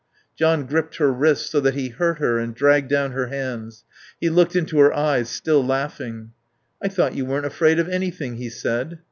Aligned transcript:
John 0.35 0.65
gripped 0.65 0.95
her 0.95 1.13
wrists 1.13 1.51
so 1.51 1.59
that 1.59 1.75
he 1.75 1.89
hurt 1.89 2.17
her 2.17 2.39
and 2.39 2.55
dragged 2.55 2.89
down 2.89 3.11
her 3.11 3.27
hands. 3.27 3.83
He 4.19 4.31
looked 4.31 4.55
into 4.55 4.79
her 4.79 4.91
eyes, 4.91 5.29
still 5.29 5.63
laughing. 5.63 6.31
"I 6.81 6.87
thought 6.87 7.13
you 7.13 7.23
weren't 7.23 7.45
afraid 7.45 7.77
of 7.77 7.87
anything," 7.87 8.37
he 8.37 8.49
said. 8.49 8.97